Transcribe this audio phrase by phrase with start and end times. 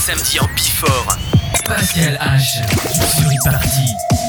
[0.00, 1.18] samedis en Bifort.
[1.66, 2.62] Pascal H.
[3.18, 4.19] sur e-party.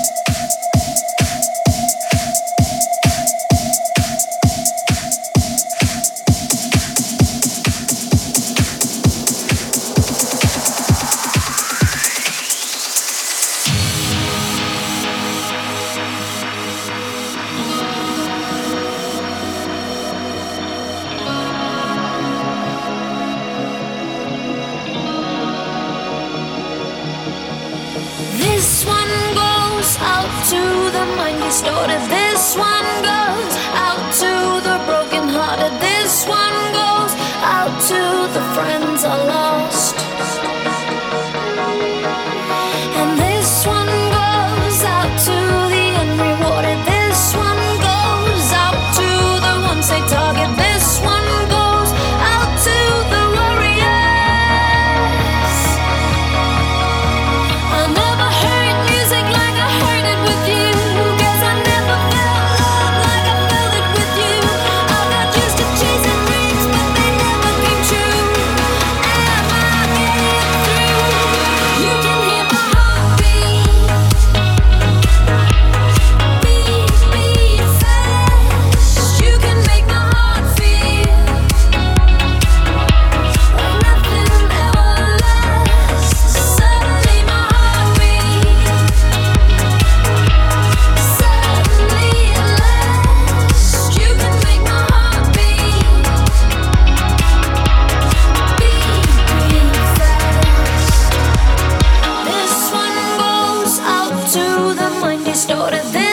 [105.71, 106.10] 오래된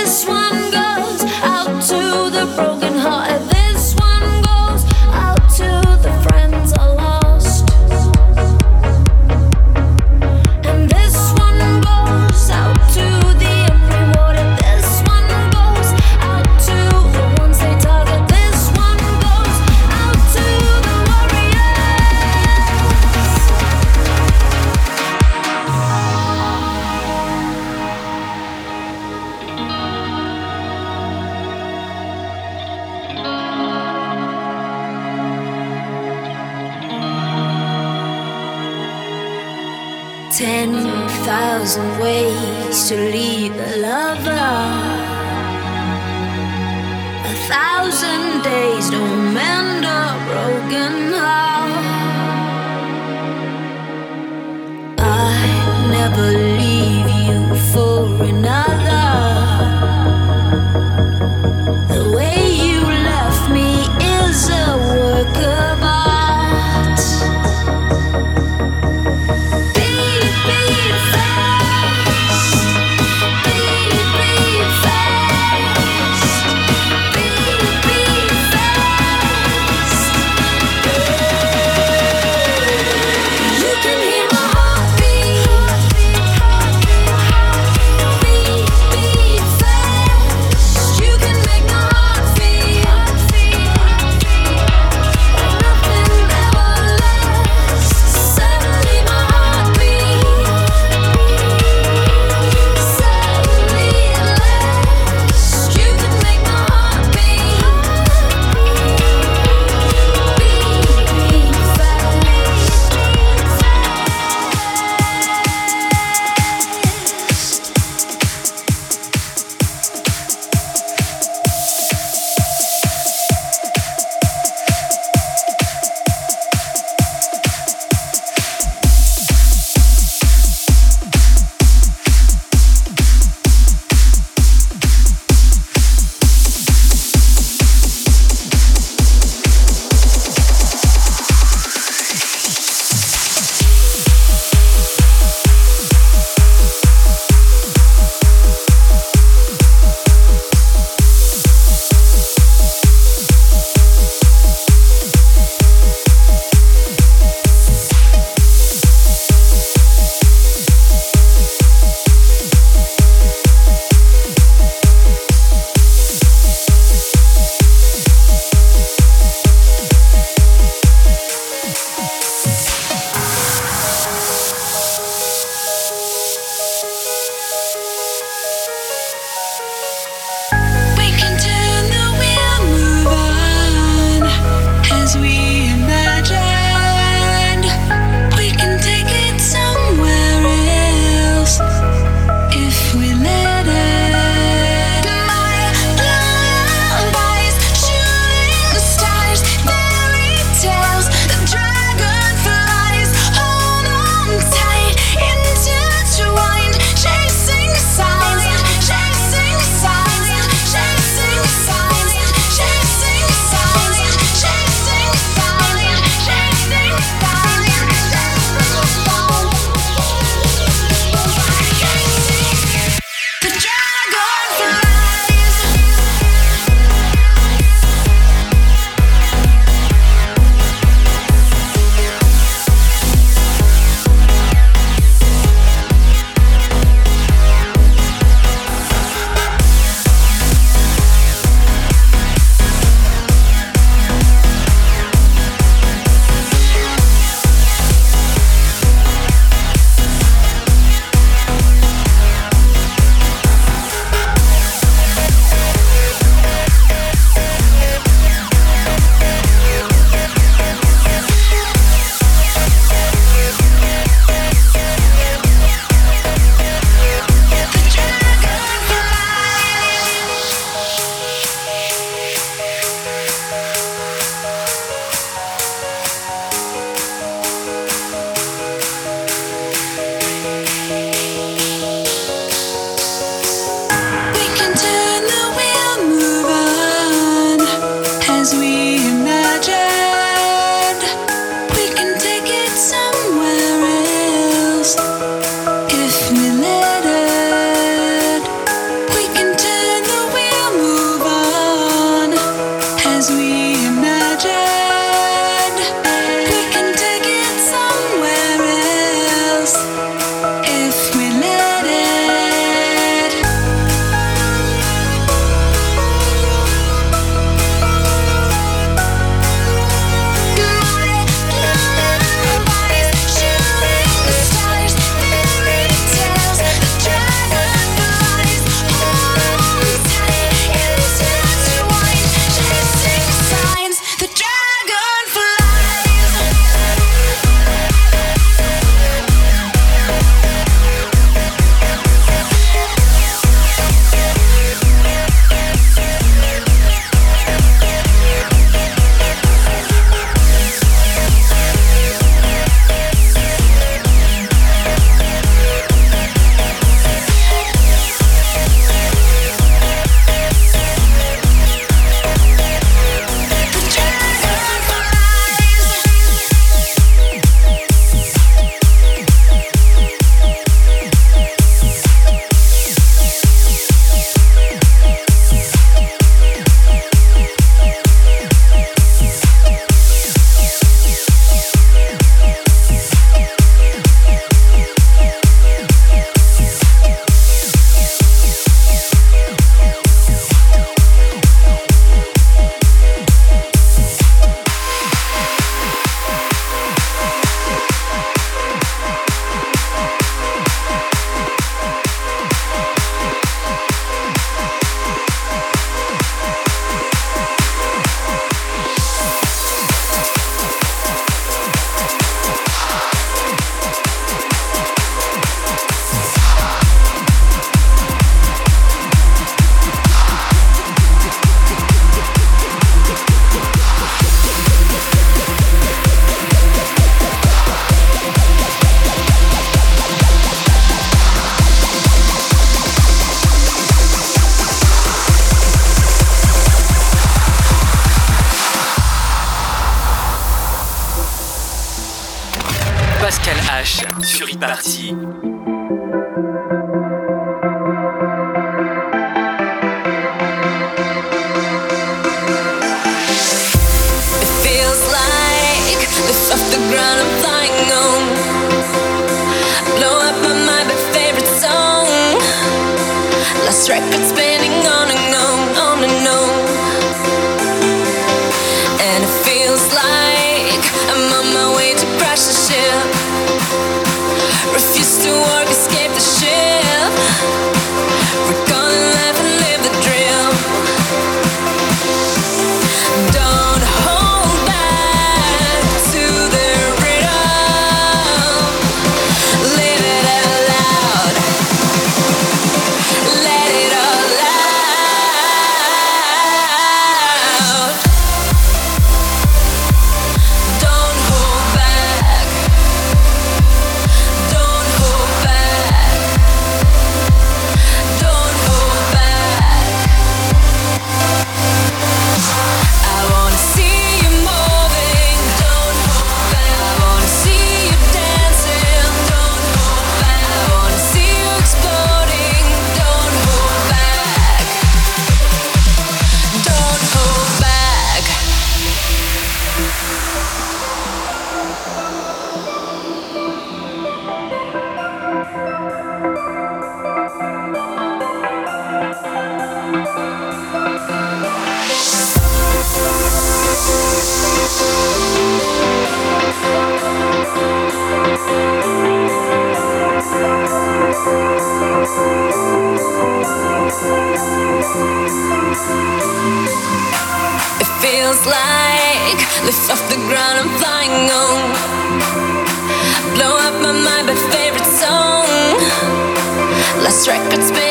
[567.18, 567.87] this record's been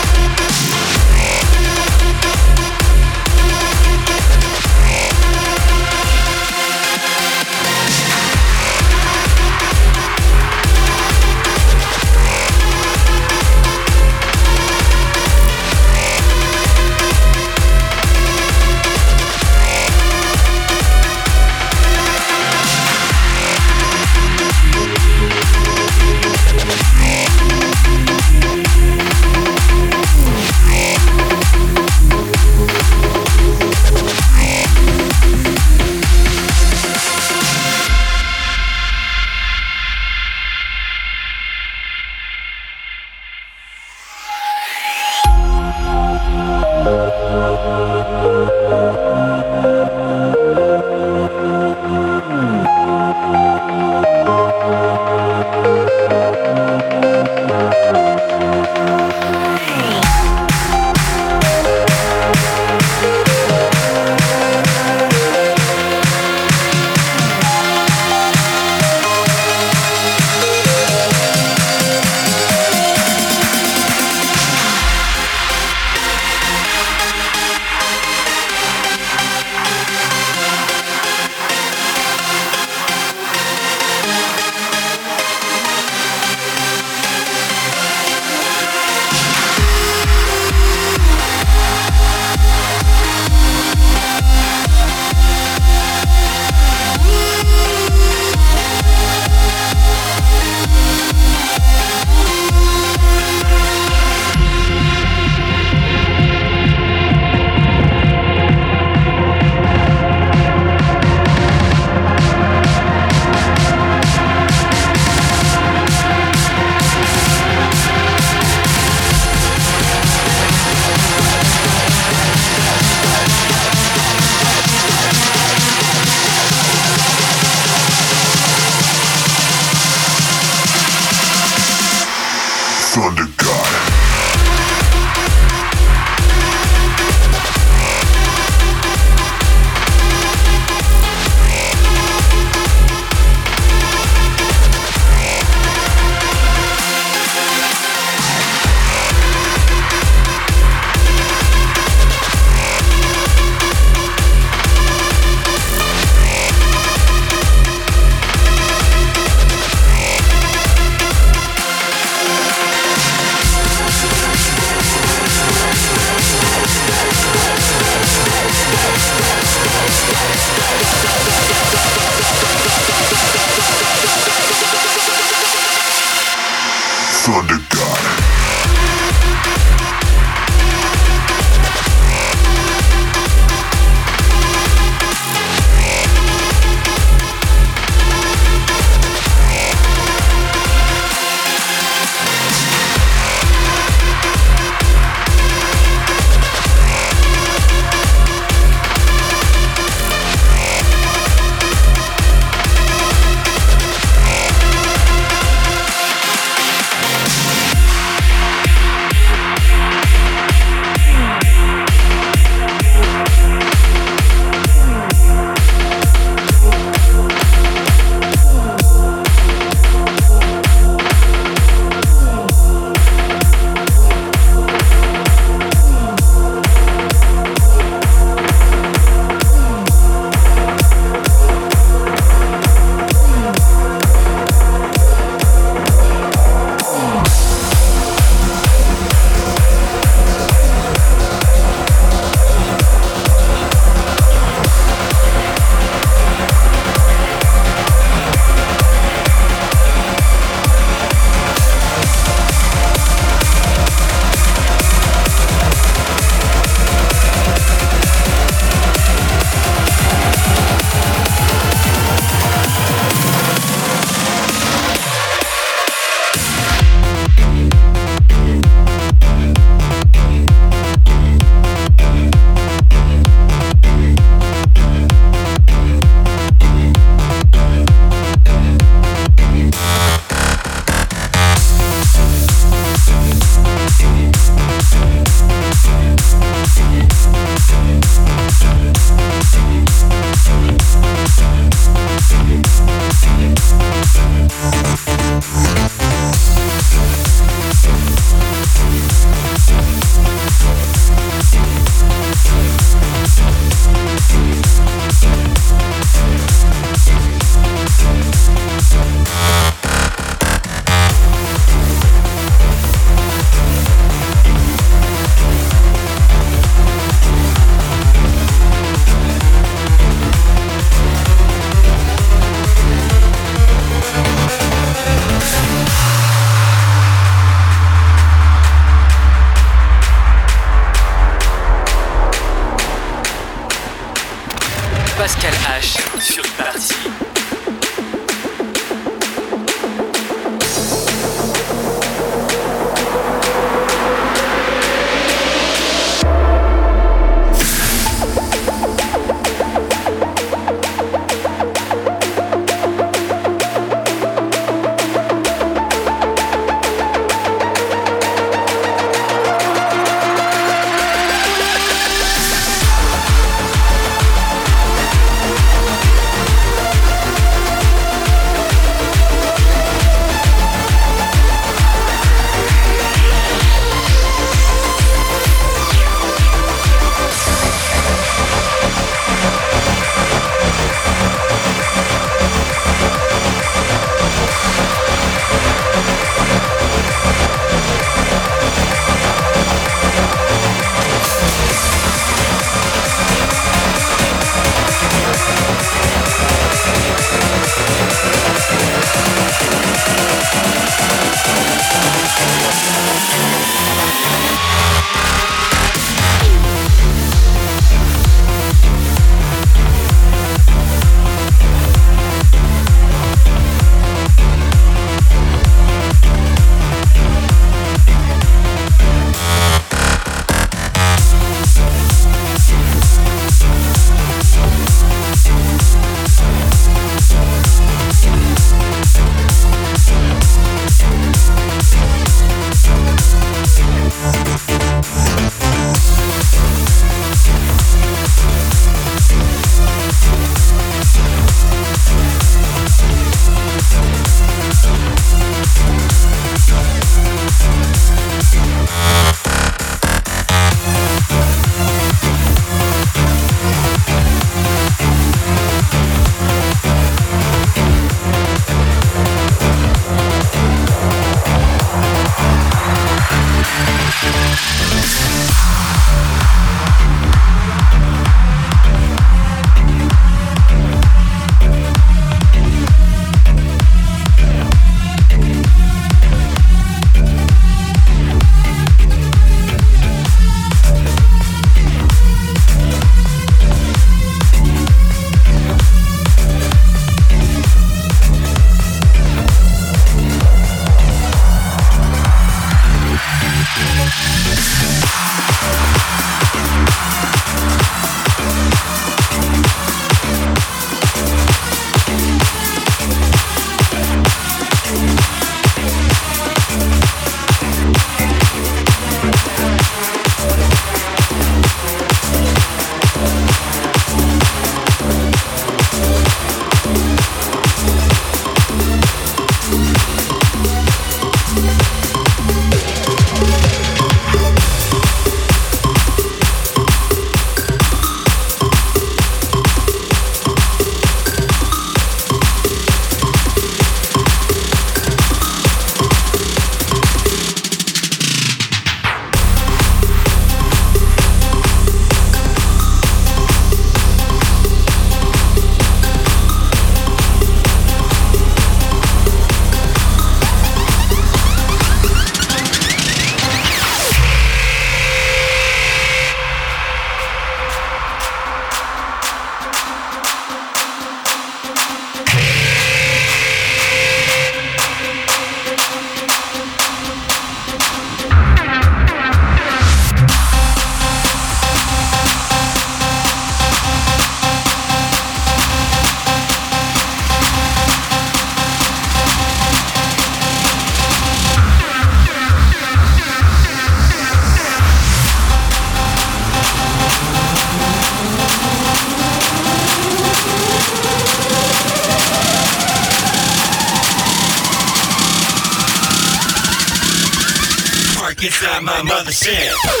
[599.31, 600.00] 100%.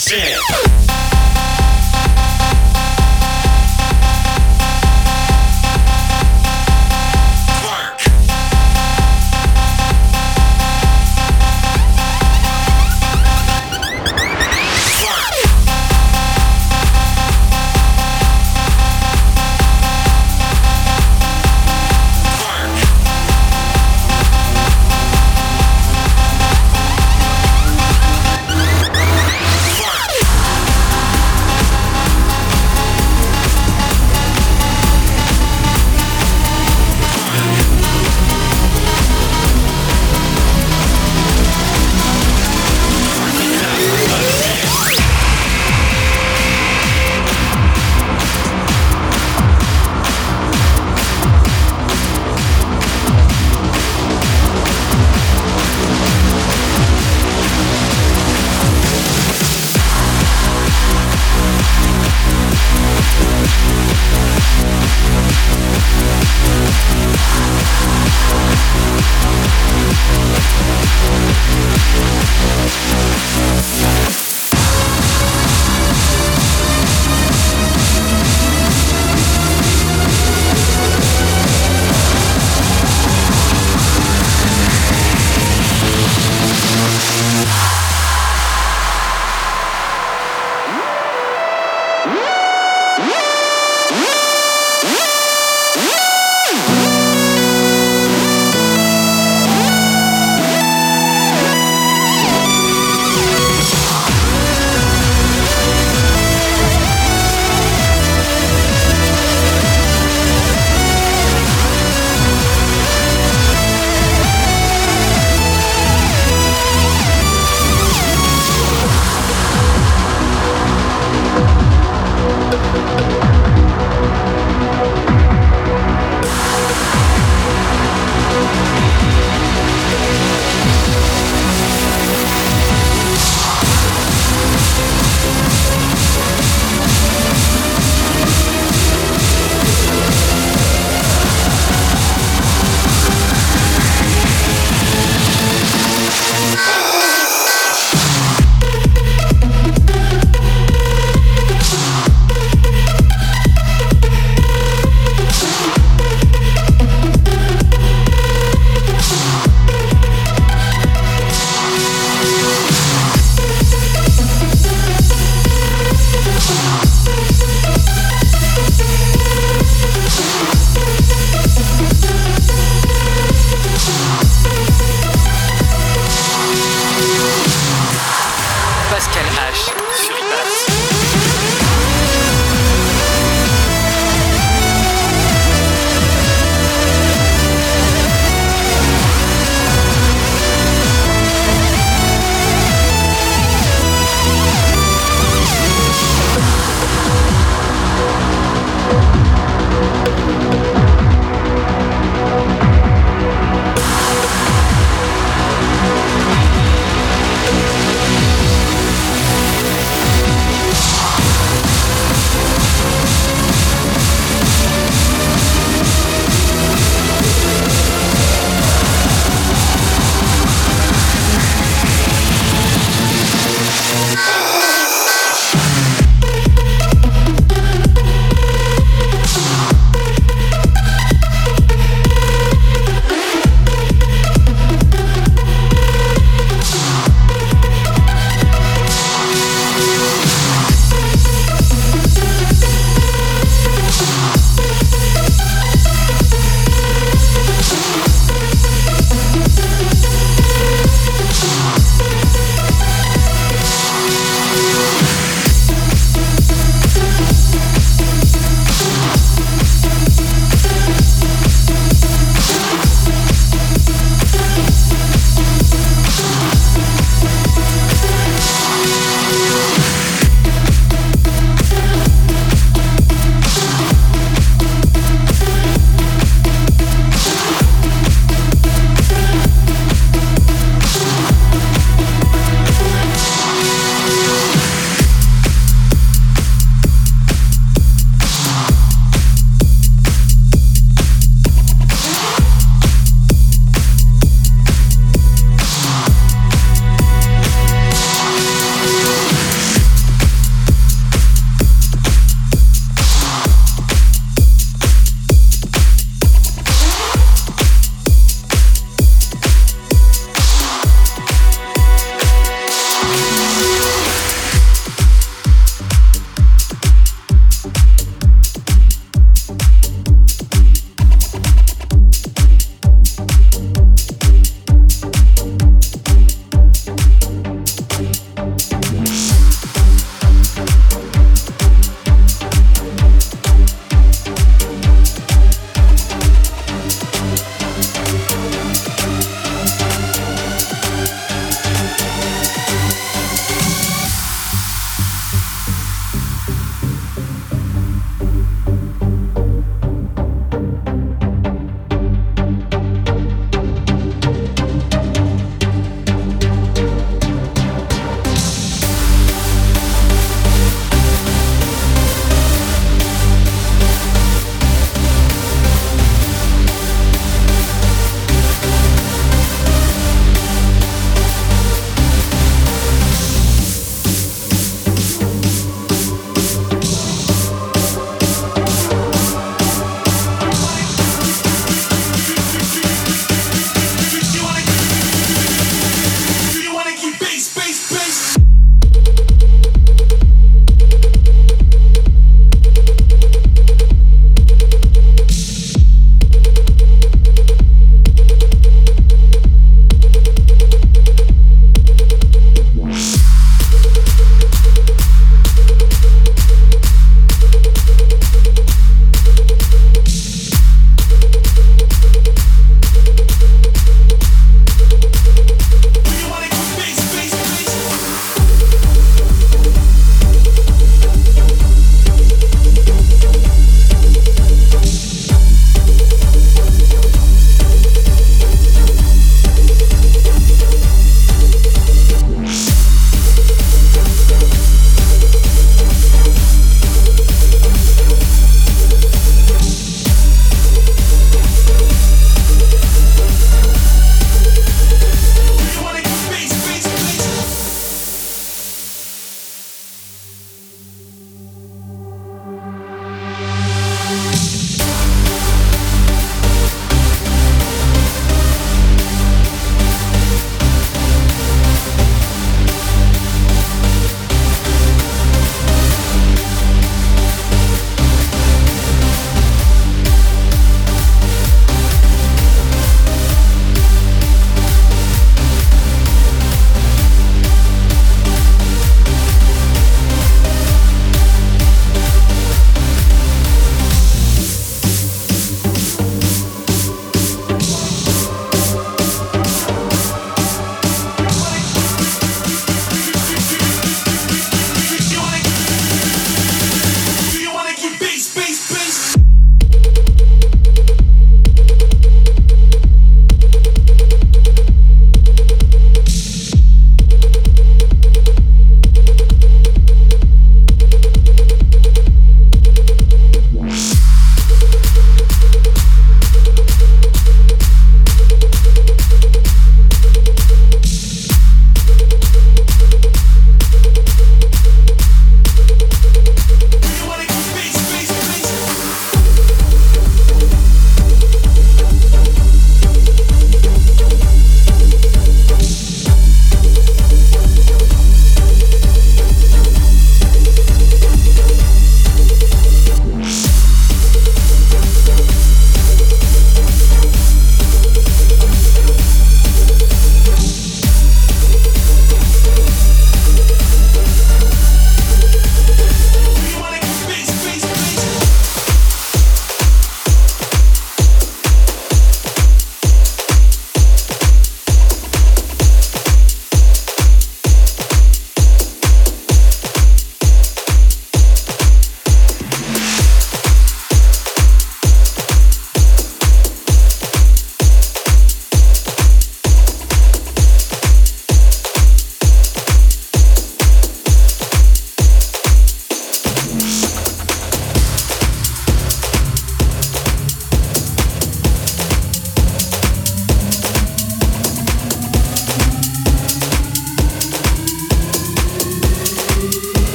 [0.00, 0.49] percent.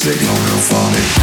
[0.00, 1.19] signal will funny.